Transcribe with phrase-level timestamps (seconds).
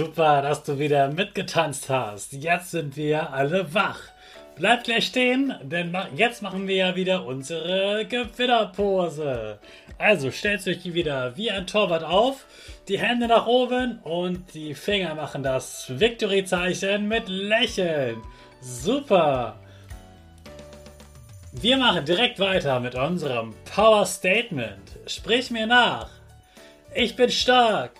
[0.00, 2.32] Super, dass du wieder mitgetanzt hast.
[2.32, 4.00] Jetzt sind wir alle wach.
[4.56, 9.58] Bleib gleich stehen, denn jetzt machen wir ja wieder unsere Gewinnerpose.
[9.98, 12.46] Also stellt euch wieder wie ein Torwart auf,
[12.88, 18.22] die Hände nach oben und die Finger machen das Victory-Zeichen mit Lächeln.
[18.62, 19.56] Super!
[21.52, 24.98] Wir machen direkt weiter mit unserem Power Statement.
[25.06, 26.08] Sprich mir nach.
[26.94, 27.99] Ich bin stark.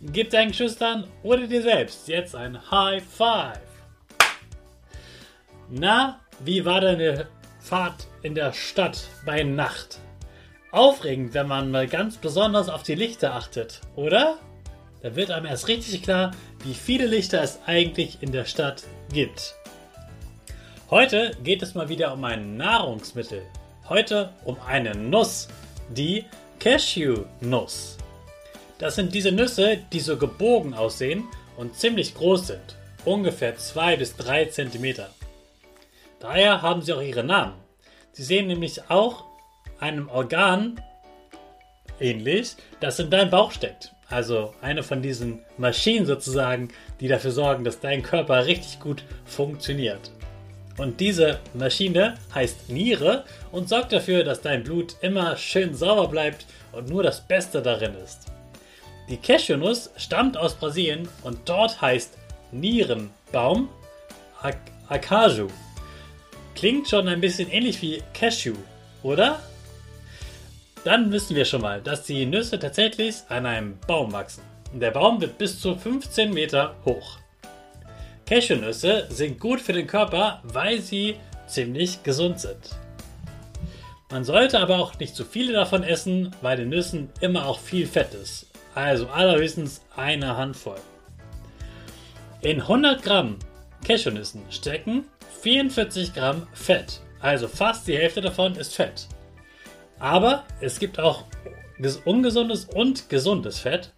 [0.00, 3.60] Gib deinen Geschwistern oder dir selbst jetzt ein High Five.
[5.68, 7.26] Na, wie war deine
[7.58, 9.98] Fahrt in der Stadt bei Nacht?
[10.70, 14.38] Aufregend, wenn man mal ganz besonders auf die Lichter achtet, oder?
[15.02, 16.30] Da wird einem erst richtig klar,
[16.62, 19.56] wie viele Lichter es eigentlich in der Stadt gibt.
[20.90, 23.42] Heute geht es mal wieder um ein Nahrungsmittel.
[23.88, 25.48] Heute um eine Nuss,
[25.90, 26.24] die
[26.60, 27.98] Cashew-Nuss.
[28.78, 31.24] Das sind diese Nüsse, die so gebogen aussehen
[31.56, 35.04] und ziemlich groß sind, ungefähr 2 bis 3 cm.
[36.20, 37.54] Daher haben sie auch ihre Namen.
[38.12, 39.24] Sie sehen nämlich auch
[39.80, 40.80] einem Organ
[42.00, 43.92] ähnlich, das in deinem Bauch steckt.
[44.08, 46.68] Also eine von diesen Maschinen sozusagen,
[47.00, 50.12] die dafür sorgen, dass dein Körper richtig gut funktioniert.
[50.78, 56.46] Und diese Maschine heißt Niere und sorgt dafür, dass dein Blut immer schön sauber bleibt
[56.70, 58.26] und nur das Beste darin ist.
[59.08, 62.18] Die Cashewnuss stammt aus Brasilien und dort heißt
[62.52, 63.70] Nierenbaum
[64.42, 64.58] Ac
[64.88, 65.48] Acaju.
[66.54, 68.54] Klingt schon ein bisschen ähnlich wie Cashew,
[69.02, 69.40] oder?
[70.84, 74.42] Dann wissen wir schon mal, dass die Nüsse tatsächlich an einem Baum wachsen.
[74.72, 77.18] Der Baum wird bis zu 15 Meter hoch.
[78.26, 81.16] Cashewnüsse sind gut für den Körper, weil sie
[81.46, 82.76] ziemlich gesund sind.
[84.10, 87.86] Man sollte aber auch nicht zu viele davon essen, weil in Nüssen immer auch viel
[87.86, 88.46] Fett ist.
[88.78, 90.78] Also allerhöchstens eine Handvoll.
[92.42, 93.40] In 100 Gramm
[93.84, 95.04] Cashewnüssen stecken
[95.42, 97.00] 44 Gramm Fett.
[97.18, 99.08] Also fast die Hälfte davon ist Fett.
[99.98, 101.24] Aber es gibt auch
[102.04, 103.92] ungesundes und gesundes Fett.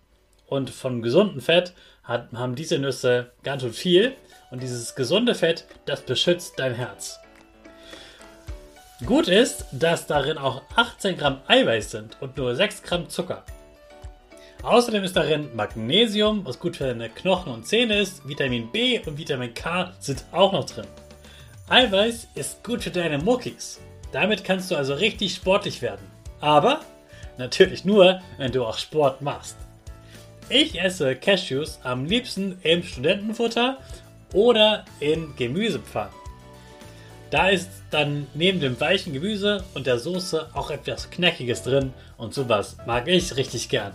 [0.46, 4.14] Und von gesundem Fett hat, haben diese Nüsse ganz schön viel.
[4.50, 7.20] Und dieses gesunde Fett, das beschützt dein Herz.
[9.04, 13.44] Gut ist, dass darin auch 18 Gramm Eiweiß sind und nur 6 Gramm Zucker.
[14.62, 18.28] Außerdem ist darin Magnesium, was gut für deine Knochen und Zähne ist.
[18.28, 20.86] Vitamin B und Vitamin K sind auch noch drin.
[21.68, 23.80] Eiweiß ist gut für deine Muckis.
[24.12, 26.04] Damit kannst du also richtig sportlich werden.
[26.40, 26.80] Aber
[27.38, 29.56] natürlich nur, wenn du auch Sport machst.
[30.50, 33.78] Ich esse Cashews am liebsten im Studentenfutter
[34.34, 36.12] oder in Gemüsepfannen.
[37.30, 42.34] Da ist dann neben dem weichen Gemüse und der Soße auch etwas Knackiges drin und
[42.34, 43.92] sowas mag ich richtig gern.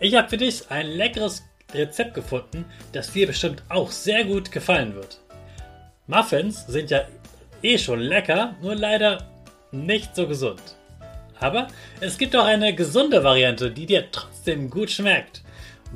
[0.00, 4.94] Ich habe für dich ein leckeres Rezept gefunden, das dir bestimmt auch sehr gut gefallen
[4.94, 5.20] wird.
[6.06, 7.02] Muffins sind ja
[7.62, 9.28] eh schon lecker, nur leider
[9.72, 10.62] nicht so gesund.
[11.40, 11.68] Aber
[12.00, 15.42] es gibt auch eine gesunde Variante, die dir trotzdem gut schmeckt.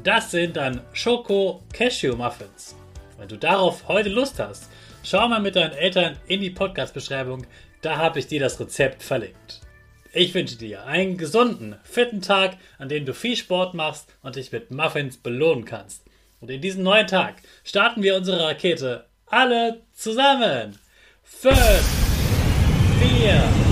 [0.02, 2.76] Das sind dann Schoko-Cashew-Muffins.
[3.18, 4.68] Wenn du darauf heute Lust hast,
[5.04, 7.46] schau mal mit deinen Eltern in die Podcast-Beschreibung,
[7.82, 9.60] da habe ich dir das Rezept verlinkt.
[10.14, 14.52] Ich wünsche dir einen gesunden, fitten Tag, an dem du viel Sport machst und dich
[14.52, 16.04] mit Muffins belohnen kannst.
[16.38, 20.78] Und in diesem neuen Tag starten wir unsere Rakete alle zusammen.
[21.22, 21.56] 5,
[23.20, 23.71] 4,